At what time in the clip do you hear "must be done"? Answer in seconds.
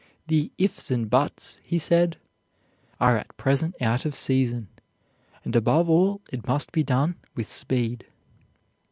6.47-7.17